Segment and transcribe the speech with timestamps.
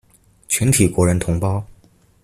[0.47, 1.63] 全體國人同胞